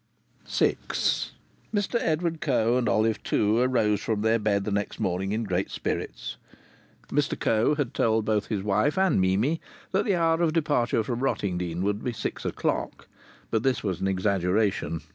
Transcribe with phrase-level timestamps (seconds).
[0.47, 0.77] VI
[1.71, 5.69] Mr Edward Coe and Olive Two arose from their bed the next morning in great
[5.69, 6.37] spirits.
[7.09, 9.61] Mr Coe had told both his wife and Mimi
[9.91, 13.07] that the hour of departure from Rottingdean would be six o'clock.
[13.51, 15.01] But this was an exaggeration.